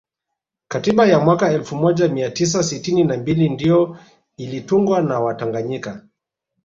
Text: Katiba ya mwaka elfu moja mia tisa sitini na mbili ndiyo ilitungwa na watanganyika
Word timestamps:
Katiba 0.67 1.05
ya 1.07 1.19
mwaka 1.19 1.51
elfu 1.51 1.75
moja 1.75 2.07
mia 2.07 2.31
tisa 2.31 2.63
sitini 2.63 3.03
na 3.03 3.17
mbili 3.17 3.49
ndiyo 3.49 3.97
ilitungwa 4.37 5.01
na 5.01 5.19
watanganyika 5.19 6.01